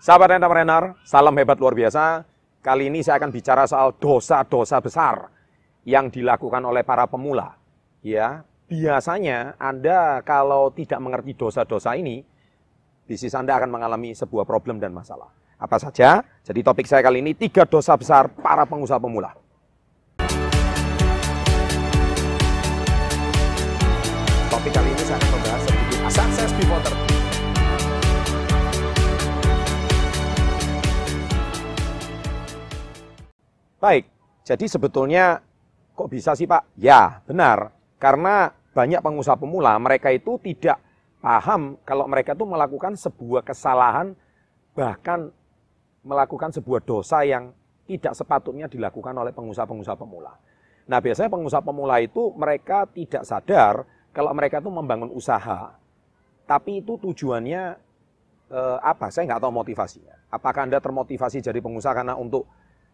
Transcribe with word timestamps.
Sahabat 0.00 0.32
entrepreneur, 0.32 0.96
salam 1.04 1.36
hebat 1.36 1.60
luar 1.60 1.76
biasa. 1.76 2.24
Kali 2.64 2.88
ini 2.88 3.04
saya 3.04 3.20
akan 3.20 3.28
bicara 3.36 3.68
soal 3.68 3.92
dosa-dosa 4.00 4.80
besar 4.80 5.28
yang 5.84 6.08
dilakukan 6.08 6.64
oleh 6.64 6.80
para 6.80 7.04
pemula. 7.04 7.60
Ya, 8.00 8.40
biasanya 8.64 9.60
Anda 9.60 10.24
kalau 10.24 10.72
tidak 10.72 11.04
mengerti 11.04 11.36
dosa-dosa 11.36 12.00
ini, 12.00 12.24
bisnis 13.04 13.36
Anda 13.36 13.60
akan 13.60 13.76
mengalami 13.76 14.16
sebuah 14.16 14.48
problem 14.48 14.80
dan 14.80 14.96
masalah. 14.96 15.28
Apa 15.60 15.76
saja? 15.76 16.24
Jadi 16.48 16.64
topik 16.64 16.88
saya 16.88 17.04
kali 17.04 17.20
ini 17.20 17.36
tiga 17.36 17.68
dosa 17.68 17.92
besar 17.92 18.32
para 18.32 18.64
pengusaha 18.64 18.96
pemula. 18.96 19.36
Topik 24.48 24.72
kali 24.72 24.88
ini 24.96 25.02
saya 25.04 25.20
akan 25.20 25.28
membahas 25.28 25.60
sedikit 25.68 26.00
sukses 26.08 26.50
before 26.56 27.09
Baik, 33.80 34.04
jadi 34.44 34.68
sebetulnya 34.68 35.40
kok 35.96 36.12
bisa 36.12 36.36
sih 36.36 36.44
Pak? 36.44 36.76
Ya, 36.76 37.24
benar. 37.24 37.72
Karena 37.96 38.52
banyak 38.76 39.00
pengusaha 39.00 39.40
pemula, 39.40 39.72
mereka 39.80 40.12
itu 40.12 40.36
tidak 40.44 40.76
paham 41.24 41.80
kalau 41.88 42.04
mereka 42.04 42.36
itu 42.36 42.44
melakukan 42.44 42.92
sebuah 42.92 43.40
kesalahan, 43.40 44.12
bahkan 44.76 45.32
melakukan 46.04 46.52
sebuah 46.52 46.84
dosa 46.84 47.24
yang 47.24 47.56
tidak 47.88 48.12
sepatutnya 48.12 48.68
dilakukan 48.68 49.16
oleh 49.16 49.32
pengusaha-pengusaha 49.32 49.96
pemula. 49.96 50.36
Nah, 50.84 51.00
biasanya 51.00 51.32
pengusaha 51.32 51.64
pemula 51.64 52.04
itu 52.04 52.36
mereka 52.36 52.84
tidak 52.84 53.24
sadar 53.24 53.88
kalau 54.12 54.36
mereka 54.36 54.60
itu 54.60 54.68
membangun 54.68 55.08
usaha, 55.08 55.72
tapi 56.44 56.84
itu 56.84 57.00
tujuannya 57.00 57.62
eh, 58.52 58.78
apa? 58.84 59.08
Saya 59.08 59.24
nggak 59.24 59.40
tahu 59.40 59.52
motivasinya. 59.56 60.20
Apakah 60.28 60.68
Anda 60.68 60.84
termotivasi 60.84 61.40
jadi 61.40 61.64
pengusaha 61.64 61.96
karena 61.96 62.12
untuk 62.14 62.44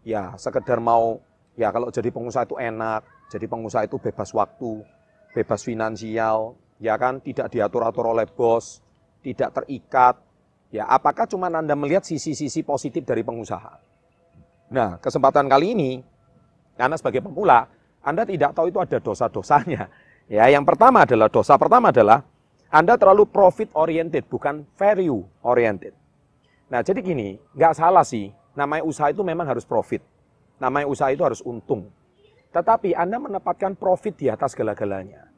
ya 0.07 0.39
sekedar 0.39 0.79
mau 0.79 1.19
ya 1.59 1.75
kalau 1.75 1.91
jadi 1.91 2.15
pengusaha 2.15 2.47
itu 2.47 2.55
enak, 2.55 3.03
jadi 3.27 3.51
pengusaha 3.51 3.83
itu 3.91 3.99
bebas 3.99 4.31
waktu, 4.31 4.87
bebas 5.35 5.67
finansial, 5.67 6.55
ya 6.79 6.95
kan 6.95 7.19
tidak 7.19 7.51
diatur-atur 7.51 8.15
oleh 8.15 8.31
bos, 8.31 8.79
tidak 9.27 9.51
terikat. 9.51 10.15
Ya, 10.71 10.87
apakah 10.87 11.27
cuma 11.27 11.51
Anda 11.51 11.75
melihat 11.75 12.07
sisi-sisi 12.07 12.63
positif 12.63 13.03
dari 13.03 13.23
pengusaha? 13.27 13.81
Nah, 14.71 14.99
kesempatan 14.99 15.47
kali 15.47 15.75
ini 15.75 15.91
karena 16.75 16.95
sebagai 16.99 17.23
pemula, 17.25 17.67
Anda 18.03 18.23
tidak 18.23 18.55
tahu 18.55 18.71
itu 18.71 18.79
ada 18.79 18.99
dosa-dosanya. 19.03 19.91
Ya, 20.27 20.51
yang 20.51 20.67
pertama 20.67 21.07
adalah 21.07 21.31
dosa 21.31 21.55
pertama 21.55 21.95
adalah 21.95 22.27
Anda 22.67 22.99
terlalu 22.99 23.31
profit 23.31 23.71
oriented, 23.79 24.27
bukan 24.27 24.67
value 24.75 25.23
oriented. 25.47 25.95
Nah, 26.67 26.83
jadi 26.83 26.99
gini, 26.99 27.39
nggak 27.55 27.79
salah 27.79 28.03
sih 28.03 28.27
Namanya 28.57 28.83
usaha 28.89 29.13
itu 29.13 29.21
memang 29.21 29.45
harus 29.45 29.69
profit. 29.69 30.01
Namanya 30.57 30.89
usaha 30.89 31.13
itu 31.13 31.21
harus 31.21 31.45
untung. 31.45 31.93
Tetapi 32.51 32.97
Anda 32.97 33.21
menempatkan 33.21 33.77
profit 33.77 34.17
di 34.17 34.33
atas 34.33 34.57
segala-galanya. 34.57 35.29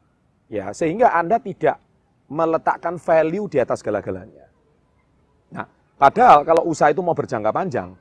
Ya, 0.47 0.71
sehingga 0.71 1.13
Anda 1.13 1.43
tidak 1.43 1.83
meletakkan 2.31 2.97
value 2.97 3.51
di 3.51 3.59
atas 3.59 3.83
segala-galanya. 3.83 4.47
Nah, 5.51 5.67
padahal 5.99 6.47
kalau 6.47 6.63
usaha 6.71 6.95
itu 6.95 7.03
mau 7.03 7.19
berjangka 7.19 7.51
panjang, 7.51 7.99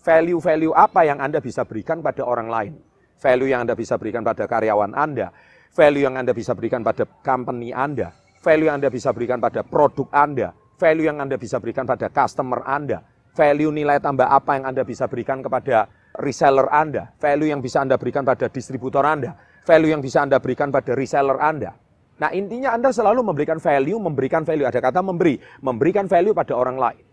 value-value 0.00 0.72
apa 0.72 1.02
yang 1.04 1.18
Anda 1.18 1.42
bisa 1.42 1.66
berikan 1.66 1.98
pada 2.00 2.22
orang 2.22 2.48
lain? 2.48 2.74
Value 3.20 3.52
yang 3.52 3.66
Anda 3.68 3.76
bisa 3.76 4.00
berikan 4.00 4.24
pada 4.24 4.48
karyawan 4.48 4.96
Anda, 4.96 5.28
value 5.74 6.08
yang 6.08 6.16
Anda 6.16 6.32
bisa 6.32 6.56
berikan 6.56 6.80
pada 6.80 7.04
company 7.20 7.74
Anda, 7.74 8.14
value 8.40 8.68
yang 8.70 8.80
Anda 8.80 8.88
bisa 8.88 9.12
berikan 9.12 9.42
pada 9.42 9.60
produk 9.60 10.08
Anda, 10.08 10.56
value 10.80 11.04
yang 11.04 11.18
Anda 11.20 11.36
bisa 11.36 11.60
berikan 11.60 11.84
pada 11.84 12.08
customer 12.08 12.64
Anda, 12.64 13.04
value 13.40 13.72
nilai 13.72 13.96
tambah 14.04 14.28
apa 14.28 14.60
yang 14.60 14.68
Anda 14.68 14.84
bisa 14.84 15.08
berikan 15.08 15.40
kepada 15.40 15.88
reseller 16.20 16.68
Anda, 16.68 17.08
value 17.16 17.48
yang 17.48 17.64
bisa 17.64 17.80
Anda 17.80 17.96
berikan 17.96 18.20
pada 18.20 18.52
distributor 18.52 19.00
Anda, 19.00 19.32
value 19.64 19.96
yang 19.96 20.04
bisa 20.04 20.20
Anda 20.20 20.36
berikan 20.36 20.68
pada 20.68 20.92
reseller 20.92 21.40
Anda. 21.40 21.72
Nah 22.20 22.28
intinya 22.36 22.76
Anda 22.76 22.92
selalu 22.92 23.24
memberikan 23.24 23.56
value, 23.56 23.96
memberikan 23.96 24.44
value, 24.44 24.68
ada 24.68 24.76
kata 24.76 25.00
memberi, 25.00 25.40
memberikan 25.64 26.04
value 26.04 26.36
pada 26.36 26.52
orang 26.52 26.76
lain. 26.76 27.04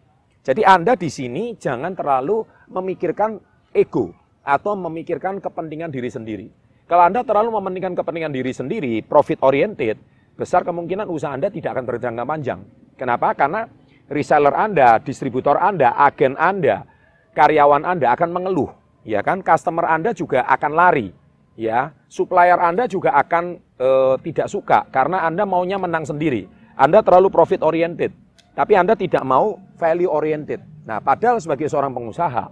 Jadi 0.44 0.68
Anda 0.68 1.00
di 1.00 1.08
sini 1.08 1.56
jangan 1.56 1.96
terlalu 1.96 2.44
memikirkan 2.76 3.40
ego 3.72 4.12
atau 4.44 4.76
memikirkan 4.76 5.40
kepentingan 5.40 5.96
diri 5.96 6.12
sendiri. 6.12 6.48
Kalau 6.92 7.08
Anda 7.08 7.24
terlalu 7.24 7.56
mementingkan 7.56 7.96
kepentingan 7.96 8.36
diri 8.36 8.52
sendiri, 8.52 9.00
profit 9.04 9.40
oriented, 9.48 9.96
besar 10.36 10.68
kemungkinan 10.68 11.08
usaha 11.08 11.32
Anda 11.32 11.48
tidak 11.48 11.80
akan 11.80 11.84
berjangka 11.88 12.24
panjang. 12.28 12.60
Kenapa? 13.00 13.32
Karena 13.32 13.68
reseller 14.08 14.56
Anda, 14.56 15.00
distributor 15.04 15.60
Anda, 15.60 15.96
agen 15.96 16.36
Anda, 16.40 16.88
karyawan 17.36 17.84
Anda 17.84 18.16
akan 18.16 18.30
mengeluh, 18.32 18.72
ya 19.04 19.22
kan? 19.22 19.44
Customer 19.44 19.88
Anda 19.88 20.16
juga 20.16 20.48
akan 20.48 20.72
lari, 20.74 21.12
ya. 21.60 21.92
Supplier 22.08 22.58
Anda 22.58 22.88
juga 22.88 23.14
akan 23.16 23.60
e, 23.76 23.90
tidak 24.24 24.48
suka 24.48 24.88
karena 24.90 25.28
Anda 25.28 25.44
maunya 25.44 25.76
menang 25.76 26.08
sendiri. 26.08 26.48
Anda 26.78 27.04
terlalu 27.04 27.28
profit 27.34 27.66
oriented, 27.66 28.16
tapi 28.56 28.78
Anda 28.78 28.96
tidak 28.96 29.22
mau 29.28 29.60
value 29.76 30.10
oriented. 30.10 30.62
Nah, 30.88 31.04
padahal 31.04 31.42
sebagai 31.44 31.68
seorang 31.68 31.92
pengusaha, 31.92 32.48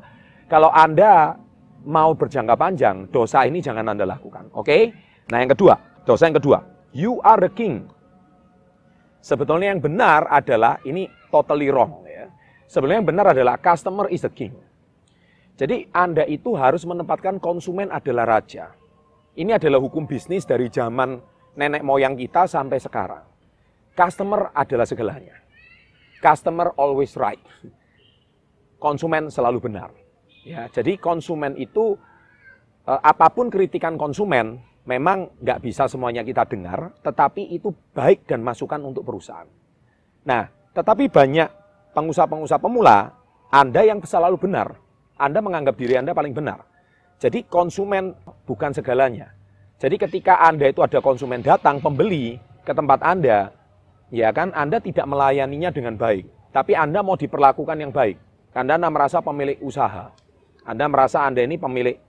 kalau 0.52 0.68
Anda 0.74 1.40
mau 1.86 2.12
berjangka 2.18 2.58
panjang, 2.58 3.08
dosa 3.14 3.46
ini 3.46 3.62
jangan 3.62 3.96
Anda 3.96 4.04
lakukan. 4.04 4.52
Oke? 4.52 4.66
Okay? 4.66 4.82
Nah, 5.32 5.42
yang 5.42 5.54
kedua, 5.54 5.78
dosa 6.04 6.28
yang 6.28 6.38
kedua, 6.38 6.58
you 6.92 7.22
are 7.24 7.40
the 7.40 7.50
king. 7.54 7.88
Sebetulnya 9.25 9.74
yang 9.74 9.81
benar 9.81 10.30
adalah 10.30 10.78
ini 10.86 11.09
totally 11.34 11.74
wrong 11.74 12.06
ya. 12.06 12.30
Sebenarnya 12.69 13.02
yang 13.02 13.09
benar 13.09 13.25
adalah 13.34 13.58
customer 13.58 14.06
is 14.13 14.22
the 14.22 14.30
king. 14.30 14.53
Jadi 15.58 15.90
Anda 15.90 16.30
itu 16.30 16.53
harus 16.53 16.86
menempatkan 16.86 17.41
konsumen 17.41 17.90
adalah 17.90 18.38
raja. 18.38 18.78
Ini 19.34 19.58
adalah 19.58 19.81
hukum 19.81 20.06
bisnis 20.06 20.46
dari 20.46 20.69
zaman 20.69 21.18
nenek 21.58 21.81
moyang 21.81 22.13
kita 22.13 22.46
sampai 22.46 22.78
sekarang. 22.78 23.25
Customer 23.97 24.53
adalah 24.53 24.86
segalanya. 24.86 25.42
Customer 26.22 26.78
always 26.78 27.18
right. 27.18 27.42
Konsumen 28.78 29.34
selalu 29.34 29.57
benar. 29.57 29.90
Ya, 30.46 30.69
jadi 30.69 31.02
konsumen 31.02 31.57
itu 31.57 31.97
eh, 32.86 33.02
apa 33.02 33.34
pun 33.34 33.50
kritikan 33.50 33.97
konsumen 33.97 34.62
memang 34.85 35.34
nggak 35.41 35.59
bisa 35.66 35.90
semuanya 35.90 36.22
kita 36.22 36.46
dengar, 36.46 36.94
tetapi 37.01 37.50
itu 37.51 37.73
baik 37.91 38.29
dan 38.29 38.46
masukan 38.46 38.78
untuk 38.85 39.01
perusahaan. 39.01 39.50
Nah, 40.25 40.46
tetapi 40.78 41.09
banyak 41.09 41.50
pengusaha-pengusaha 41.97 42.62
pemula, 42.62 43.13
Anda 43.50 43.81
yang 43.81 44.00
selalu 44.06 44.38
benar, 44.38 44.78
Anda 45.18 45.41
menganggap 45.41 45.75
diri 45.75 45.97
Anda 45.97 46.13
paling 46.13 46.34
benar. 46.38 46.62
Jadi 47.18 47.50
konsumen 47.50 48.13
bukan 48.45 48.72
segalanya. 48.78 49.34
Jadi 49.81 49.97
ketika 49.97 50.40
Anda 50.40 50.69
itu 50.69 50.85
ada 50.85 51.01
konsumen 51.01 51.41
datang, 51.41 51.81
pembeli 51.81 52.38
ke 52.62 52.72
tempat 52.72 53.01
Anda, 53.01 53.51
ya 54.13 54.29
kan 54.31 54.53
Anda 54.53 54.78
tidak 54.78 55.09
melayaninya 55.09 55.74
dengan 55.74 55.97
baik, 55.97 56.53
tapi 56.53 56.78
Anda 56.78 57.01
mau 57.01 57.18
diperlakukan 57.18 57.78
yang 57.81 57.91
baik. 57.91 58.22
Anda 58.56 58.79
merasa 58.88 59.19
pemilik 59.19 59.59
usaha. 59.59 60.16
Anda 60.63 60.85
merasa 60.88 61.28
Anda 61.28 61.44
ini 61.44 61.59
pemilik 61.59 62.00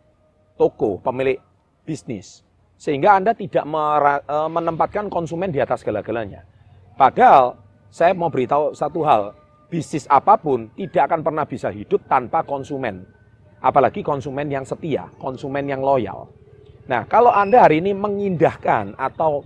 toko, 0.54 1.02
pemilik 1.02 1.42
bisnis 1.82 2.45
sehingga 2.76 3.16
Anda 3.16 3.32
tidak 3.32 3.64
e, 3.64 4.36
menempatkan 4.52 5.08
konsumen 5.08 5.48
di 5.48 5.58
atas 5.60 5.80
segala-galanya. 5.80 6.44
Padahal 6.96 7.56
saya 7.88 8.12
mau 8.12 8.28
beritahu 8.28 8.76
satu 8.76 9.00
hal, 9.04 9.32
bisnis 9.72 10.04
apa 10.12 10.36
pun 10.36 10.68
tidak 10.76 11.08
akan 11.12 11.20
pernah 11.24 11.44
bisa 11.48 11.72
hidup 11.72 12.04
tanpa 12.04 12.44
konsumen. 12.44 13.04
Apalagi 13.64 14.04
konsumen 14.04 14.52
yang 14.52 14.68
setia, 14.68 15.08
konsumen 15.16 15.64
yang 15.64 15.80
loyal. 15.80 16.28
Nah, 16.86 17.08
kalau 17.08 17.32
Anda 17.32 17.66
hari 17.66 17.80
ini 17.82 17.96
mengindahkan 17.96 18.94
atau 18.94 19.42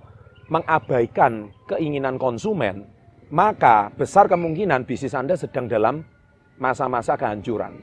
mengabaikan 0.51 1.49
keinginan 1.71 2.19
konsumen, 2.19 2.85
maka 3.31 3.95
besar 3.95 4.27
kemungkinan 4.27 4.83
bisnis 4.85 5.15
Anda 5.15 5.39
sedang 5.39 5.71
dalam 5.71 6.03
masa-masa 6.59 7.15
kehancuran. 7.15 7.79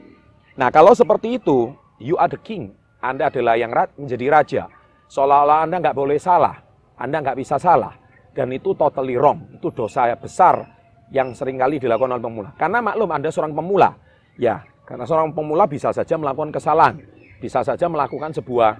Nah, 0.54 0.68
kalau 0.68 0.92
seperti 0.92 1.40
itu, 1.40 1.72
you 1.98 2.14
are 2.20 2.28
the 2.28 2.38
king. 2.38 2.76
Anda 3.00 3.32
adalah 3.32 3.56
yang 3.56 3.72
menjadi 3.96 4.26
raja 4.28 4.62
Seolah-olah 5.08 5.64
Anda 5.64 5.80
nggak 5.80 5.96
boleh 5.96 6.20
salah, 6.20 6.52
Anda 7.00 7.24
nggak 7.24 7.38
bisa 7.40 7.56
salah. 7.56 7.96
Dan 8.36 8.52
itu 8.52 8.76
totally 8.76 9.16
wrong, 9.16 9.56
itu 9.56 9.72
dosa 9.72 10.12
besar 10.14 10.62
yang 11.08 11.32
sering 11.32 11.56
kali 11.56 11.80
dilakukan 11.80 12.20
oleh 12.20 12.22
pemula. 12.22 12.50
Karena 12.54 12.84
maklum 12.84 13.10
Anda 13.10 13.32
seorang 13.32 13.56
pemula, 13.56 13.90
ya 14.36 14.62
karena 14.84 15.08
seorang 15.08 15.32
pemula 15.32 15.64
bisa 15.64 15.90
saja 15.90 16.14
melakukan 16.20 16.52
kesalahan, 16.52 17.00
bisa 17.40 17.64
saja 17.64 17.88
melakukan 17.88 18.36
sebuah 18.36 18.78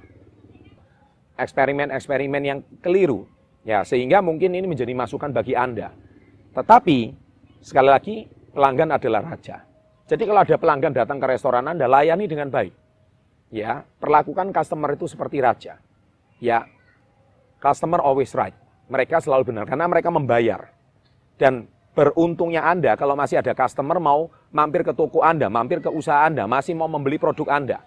eksperimen-eksperimen 1.40 2.42
yang 2.44 2.58
keliru. 2.84 3.24
Ya, 3.64 3.82
sehingga 3.82 4.22
mungkin 4.22 4.54
ini 4.54 4.64
menjadi 4.64 4.92
masukan 4.94 5.32
bagi 5.32 5.52
Anda. 5.52 5.92
Tetapi 6.54 6.98
sekali 7.60 7.88
lagi 7.88 8.16
pelanggan 8.54 8.96
adalah 8.96 9.34
raja. 9.34 9.64
Jadi 10.08 10.22
kalau 10.24 10.40
ada 10.40 10.56
pelanggan 10.56 10.92
datang 10.96 11.20
ke 11.20 11.26
restoran 11.28 11.68
Anda, 11.68 11.84
layani 11.84 12.24
dengan 12.24 12.48
baik. 12.48 12.72
Ya, 13.52 13.84
perlakukan 14.00 14.52
customer 14.52 14.96
itu 14.96 15.04
seperti 15.04 15.40
raja 15.40 15.76
ya 16.38 16.66
customer 17.62 18.02
always 18.02 18.32
right. 18.34 18.54
Mereka 18.88 19.20
selalu 19.20 19.52
benar 19.52 19.68
karena 19.68 19.84
mereka 19.84 20.08
membayar. 20.08 20.72
Dan 21.38 21.68
beruntungnya 21.92 22.64
Anda 22.64 22.94
kalau 22.94 23.18
masih 23.18 23.42
ada 23.42 23.52
customer 23.52 23.98
mau 23.98 24.30
mampir 24.54 24.86
ke 24.86 24.94
toko 24.94 25.20
Anda, 25.20 25.50
mampir 25.50 25.82
ke 25.82 25.90
usaha 25.90 26.24
Anda, 26.24 26.46
masih 26.46 26.78
mau 26.78 26.86
membeli 26.86 27.18
produk 27.20 27.50
Anda. 27.50 27.82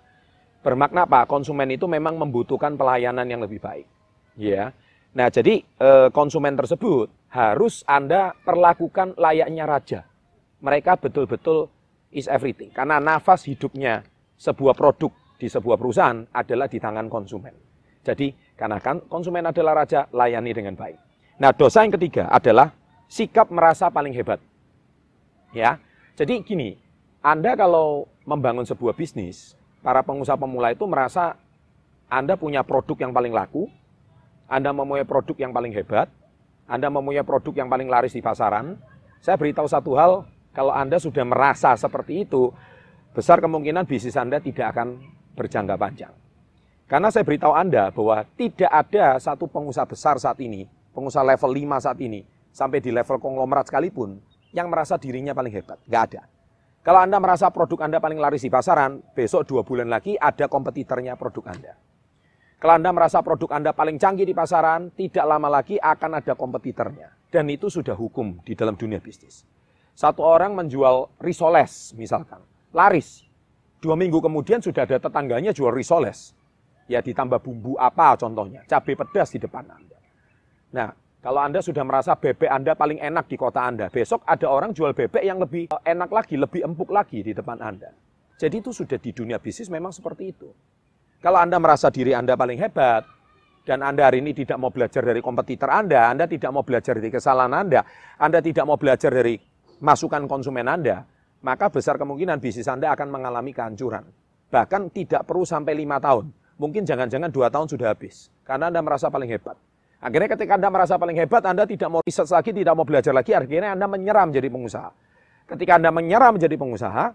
Bermakna 0.62 1.10
apa? 1.10 1.26
Konsumen 1.26 1.74
itu 1.74 1.90
memang 1.90 2.22
membutuhkan 2.22 2.78
pelayanan 2.78 3.26
yang 3.26 3.42
lebih 3.42 3.58
baik. 3.58 3.90
Ya. 4.38 4.76
Nah, 5.12 5.28
jadi 5.28 5.66
eh, 5.66 6.08
konsumen 6.14 6.54
tersebut 6.54 7.10
harus 7.34 7.82
Anda 7.90 8.36
perlakukan 8.46 9.18
layaknya 9.18 9.66
raja. 9.66 10.00
Mereka 10.62 11.02
betul-betul 11.02 11.68
is 12.14 12.30
everything. 12.30 12.70
Karena 12.70 13.02
nafas 13.02 13.48
hidupnya 13.50 14.06
sebuah 14.38 14.78
produk 14.78 15.10
di 15.42 15.50
sebuah 15.50 15.80
perusahaan 15.82 16.22
adalah 16.30 16.70
di 16.70 16.78
tangan 16.78 17.10
konsumen. 17.10 17.56
Jadi, 18.06 18.30
karena 18.56 18.78
kan 18.78 19.02
konsumen 19.10 19.46
adalah 19.48 19.84
raja, 19.84 20.06
layani 20.14 20.52
dengan 20.54 20.76
baik. 20.78 20.98
Nah, 21.42 21.50
dosa 21.56 21.82
yang 21.82 21.94
ketiga 21.98 22.30
adalah 22.30 22.70
sikap 23.10 23.50
merasa 23.50 23.90
paling 23.90 24.14
hebat. 24.14 24.38
Ya. 25.52 25.82
Jadi 26.16 26.46
gini, 26.46 26.78
Anda 27.20 27.58
kalau 27.58 28.06
membangun 28.30 28.64
sebuah 28.64 28.94
bisnis, 28.94 29.58
para 29.82 30.06
pengusaha 30.06 30.38
pemula 30.38 30.72
itu 30.72 30.86
merasa 30.86 31.36
Anda 32.08 32.38
punya 32.38 32.62
produk 32.62 32.96
yang 33.02 33.12
paling 33.12 33.34
laku, 33.34 33.66
Anda 34.46 34.70
mempunyai 34.72 35.08
produk 35.08 35.36
yang 35.36 35.52
paling 35.52 35.74
hebat, 35.74 36.08
Anda 36.70 36.88
mempunyai 36.94 37.26
produk 37.26 37.54
yang 37.58 37.68
paling 37.68 37.90
laris 37.90 38.14
di 38.14 38.22
pasaran. 38.22 38.78
Saya 39.20 39.36
beritahu 39.38 39.66
satu 39.66 39.98
hal, 39.98 40.26
kalau 40.54 40.72
Anda 40.76 41.02
sudah 41.02 41.26
merasa 41.26 41.74
seperti 41.74 42.28
itu, 42.28 42.54
besar 43.16 43.42
kemungkinan 43.42 43.88
bisnis 43.88 44.16
Anda 44.20 44.38
tidak 44.38 44.78
akan 44.78 45.02
berjangka 45.36 45.76
panjang. 45.80 46.14
Karena 46.92 47.08
saya 47.08 47.24
beritahu 47.24 47.56
Anda 47.56 47.88
bahwa 47.88 48.28
tidak 48.36 48.68
ada 48.68 49.16
satu 49.16 49.48
pengusaha 49.48 49.88
besar 49.88 50.20
saat 50.20 50.36
ini, 50.44 50.68
pengusaha 50.92 51.24
level 51.24 51.48
5 51.56 51.88
saat 51.88 51.96
ini, 52.04 52.28
sampai 52.52 52.84
di 52.84 52.92
level 52.92 53.16
konglomerat 53.16 53.72
sekalipun, 53.72 54.20
yang 54.52 54.68
merasa 54.68 55.00
dirinya 55.00 55.32
paling 55.32 55.56
hebat. 55.56 55.80
Nggak 55.88 56.04
ada. 56.12 56.28
Kalau 56.84 57.00
Anda 57.00 57.16
merasa 57.24 57.48
produk 57.48 57.88
Anda 57.88 58.04
paling 58.04 58.20
laris 58.20 58.44
di 58.44 58.52
pasaran, 58.52 59.00
besok 59.16 59.48
dua 59.48 59.64
bulan 59.64 59.88
lagi 59.88 60.20
ada 60.20 60.52
kompetitornya 60.52 61.16
produk 61.16 61.56
Anda. 61.56 61.80
Kalau 62.60 62.74
Anda 62.76 62.92
merasa 62.92 63.24
produk 63.24 63.56
Anda 63.56 63.72
paling 63.72 63.96
canggih 63.96 64.28
di 64.28 64.36
pasaran, 64.36 64.92
tidak 64.92 65.24
lama 65.24 65.48
lagi 65.48 65.80
akan 65.80 66.20
ada 66.20 66.36
kompetitornya. 66.36 67.08
Dan 67.32 67.48
itu 67.48 67.72
sudah 67.72 67.96
hukum 67.96 68.44
di 68.44 68.52
dalam 68.52 68.76
dunia 68.76 69.00
bisnis. 69.00 69.48
Satu 69.96 70.28
orang 70.28 70.60
menjual 70.60 71.08
risoles 71.24 71.96
misalkan, 71.96 72.44
laris. 72.76 73.24
Dua 73.80 73.96
minggu 73.96 74.20
kemudian 74.20 74.60
sudah 74.60 74.84
ada 74.84 75.00
tetangganya 75.00 75.56
jual 75.56 75.72
risoles. 75.72 76.36
Ya 76.90 77.00
ditambah 77.00 77.40
bumbu 77.40 77.78
apa 77.80 78.18
contohnya, 78.20 78.66
cabai 78.68 78.98
pedas 78.98 79.32
di 79.32 79.40
depan 79.40 79.64
Anda. 79.64 79.98
Nah, 80.72 80.90
kalau 81.22 81.42
Anda 81.46 81.62
sudah 81.62 81.86
merasa 81.86 82.18
bebek 82.18 82.50
Anda 82.50 82.74
paling 82.74 82.98
enak 82.98 83.30
di 83.30 83.38
kota 83.38 83.62
Anda, 83.62 83.88
besok 83.94 84.26
ada 84.26 84.50
orang 84.50 84.74
jual 84.74 84.92
bebek 84.98 85.22
yang 85.22 85.38
lebih 85.38 85.70
enak 85.86 86.10
lagi, 86.10 86.36
lebih 86.36 86.66
empuk 86.66 86.90
lagi 86.90 87.22
di 87.22 87.32
depan 87.32 87.62
Anda. 87.62 87.94
Jadi 88.42 88.58
itu 88.58 88.74
sudah 88.74 88.98
di 88.98 89.14
dunia 89.14 89.38
bisnis 89.38 89.70
memang 89.70 89.94
seperti 89.94 90.34
itu. 90.34 90.50
Kalau 91.22 91.38
Anda 91.38 91.62
merasa 91.62 91.94
diri 91.94 92.18
Anda 92.18 92.34
paling 92.34 92.58
hebat, 92.58 93.06
dan 93.62 93.86
Anda 93.86 94.10
hari 94.10 94.26
ini 94.26 94.34
tidak 94.34 94.58
mau 94.58 94.74
belajar 94.74 95.06
dari 95.06 95.22
kompetitor 95.22 95.70
Anda, 95.70 96.10
Anda 96.10 96.26
tidak 96.26 96.50
mau 96.50 96.66
belajar 96.66 96.98
dari 96.98 97.14
kesalahan 97.14 97.54
Anda, 97.54 97.86
Anda 98.18 98.42
tidak 98.42 98.66
mau 98.66 98.82
belajar 98.82 99.14
dari 99.14 99.38
masukan 99.78 100.26
konsumen 100.26 100.66
Anda, 100.66 101.06
maka 101.46 101.70
besar 101.70 102.02
kemungkinan 102.02 102.42
bisnis 102.42 102.66
Anda 102.66 102.90
akan 102.98 103.14
mengalami 103.14 103.54
kehancuran. 103.54 104.10
Bahkan 104.50 104.82
tidak 104.90 105.30
perlu 105.30 105.46
sampai 105.46 105.78
lima 105.78 106.02
tahun. 106.02 106.34
Mungkin 106.62 106.86
jangan-jangan 106.86 107.34
dua 107.34 107.50
tahun 107.50 107.66
sudah 107.74 107.90
habis. 107.90 108.30
Karena 108.46 108.70
Anda 108.70 108.86
merasa 108.86 109.10
paling 109.10 109.26
hebat. 109.34 109.58
Akhirnya 109.98 110.30
ketika 110.30 110.62
Anda 110.62 110.70
merasa 110.70 110.94
paling 111.02 111.18
hebat, 111.18 111.42
Anda 111.42 111.66
tidak 111.66 111.90
mau 111.90 112.06
riset 112.06 112.30
lagi, 112.30 112.54
tidak 112.54 112.74
mau 112.78 112.86
belajar 112.86 113.18
lagi, 113.18 113.34
akhirnya 113.34 113.74
Anda 113.74 113.90
menyerah 113.90 114.30
menjadi 114.30 114.46
pengusaha. 114.46 114.90
Ketika 115.50 115.82
Anda 115.82 115.90
menyerah 115.90 116.30
menjadi 116.30 116.54
pengusaha, 116.62 117.06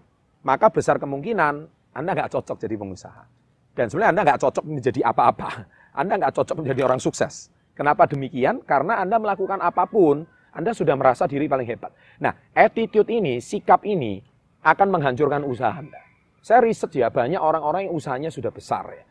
maka 0.43 0.67
besar 0.67 0.99
kemungkinan 0.99 1.63
Anda 1.95 2.11
nggak 2.11 2.27
cocok 2.35 2.59
jadi 2.59 2.75
pengusaha. 2.75 3.23
Dan 3.71 3.87
sebenarnya 3.87 4.11
Anda 4.19 4.21
nggak 4.27 4.39
cocok 4.43 4.63
menjadi 4.67 4.99
apa-apa. 5.07 5.49
Anda 5.95 6.13
nggak 6.19 6.33
cocok 6.35 6.55
menjadi 6.59 6.81
orang 6.83 6.99
sukses. 6.99 7.47
Kenapa 7.71 8.03
demikian? 8.03 8.59
Karena 8.67 8.99
Anda 8.99 9.15
melakukan 9.15 9.63
apa 9.63 9.87
pun, 9.87 10.27
Anda 10.51 10.75
sudah 10.75 10.99
merasa 10.99 11.23
diri 11.23 11.47
paling 11.47 11.67
hebat. 11.67 11.95
Nah, 12.19 12.35
attitude 12.51 13.07
ini, 13.07 13.39
sikap 13.39 13.87
ini 13.87 14.19
akan 14.59 14.87
menghancurkan 14.91 15.47
usaha 15.47 15.71
Anda. 15.71 16.03
Saya 16.43 16.67
riset 16.67 16.91
ya, 16.99 17.07
banyak 17.07 17.39
orang-orang 17.39 17.87
yang 17.87 17.95
usahanya 17.95 18.31
sudah 18.31 18.51
besar 18.51 18.83
ya 18.91 19.06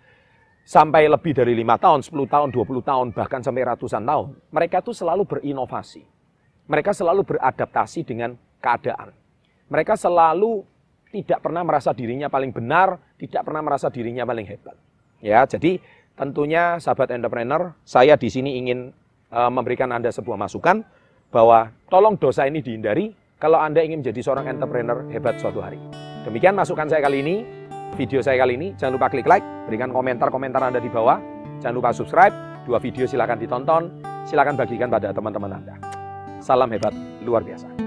sampai 0.66 1.06
lebih 1.06 1.30
dari 1.30 1.54
lima 1.54 1.78
tahun, 1.78 2.02
10 2.02 2.26
tahun, 2.26 2.48
20 2.50 2.82
tahun, 2.82 3.06
bahkan 3.14 3.38
sampai 3.38 3.62
ratusan 3.62 4.02
tahun, 4.02 4.34
mereka 4.50 4.82
itu 4.82 4.90
selalu 4.90 5.22
berinovasi. 5.22 6.02
Mereka 6.66 6.90
selalu 6.90 7.22
beradaptasi 7.22 8.02
dengan 8.02 8.34
keadaan. 8.58 9.14
Mereka 9.70 9.94
selalu 9.94 10.66
tidak 11.14 11.38
pernah 11.38 11.62
merasa 11.62 11.94
dirinya 11.94 12.26
paling 12.26 12.50
benar, 12.50 12.98
tidak 13.14 13.46
pernah 13.46 13.62
merasa 13.62 13.86
dirinya 13.86 14.26
paling 14.26 14.42
hebat. 14.42 14.74
Ya, 15.22 15.46
jadi 15.46 15.78
tentunya 16.18 16.82
sahabat 16.82 17.14
entrepreneur, 17.14 17.70
saya 17.86 18.19
di 18.19 18.26
sini 18.26 18.58
ingin 18.58 18.90
uh, 19.30 19.48
memberikan 19.48 19.94
Anda 19.94 20.10
sebuah 20.10 20.34
masukan 20.34 20.82
bahwa 21.30 21.70
tolong 21.86 22.19
dosa 22.19 22.50
ini 22.50 22.58
dihindari 22.58 23.14
kalau 23.38 23.62
Anda 23.62 23.86
ingin 23.86 24.02
menjadi 24.02 24.20
seorang 24.26 24.50
entrepreneur 24.50 25.06
hebat 25.14 25.38
suatu 25.38 25.62
hari. 25.62 25.78
Demikian 26.26 26.58
masukan 26.58 26.90
saya 26.90 26.98
kali 27.06 27.22
ini 27.22 27.36
video 27.94 28.18
saya 28.18 28.42
kali 28.42 28.58
ini. 28.58 28.74
Jangan 28.74 28.98
lupa 28.98 29.06
klik 29.06 29.30
like, 29.30 29.46
berikan 29.70 29.94
komentar-komentar 29.94 30.58
Anda 30.58 30.82
di 30.82 30.90
bawah. 30.90 31.22
Jangan 31.62 31.74
lupa 31.78 31.94
subscribe, 31.94 32.34
dua 32.66 32.82
video 32.82 33.06
silahkan 33.06 33.38
ditonton, 33.38 34.02
silahkan 34.26 34.58
bagikan 34.58 34.90
pada 34.90 35.14
teman-teman 35.14 35.62
Anda. 35.62 35.74
Salam 36.42 36.74
hebat, 36.74 36.92
luar 37.22 37.46
biasa. 37.46 37.85